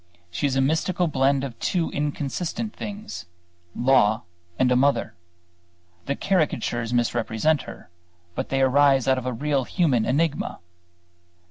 She 0.31 0.47
is 0.47 0.55
a 0.55 0.61
mystical 0.61 1.07
blend 1.07 1.43
of 1.43 1.59
two 1.59 1.91
inconsistent 1.91 2.75
things 2.75 3.27
law 3.75 4.23
and 4.57 4.71
a 4.71 4.75
mother. 4.75 5.13
The 6.07 6.15
caricatures 6.15 6.91
misrepresent 6.91 7.61
her; 7.69 7.91
but 8.33 8.49
they 8.49 8.61
arise 8.63 9.07
out 9.07 9.19
of 9.19 9.27
a 9.27 9.31
real 9.31 9.63
human 9.63 10.05
enigma. 10.07 10.57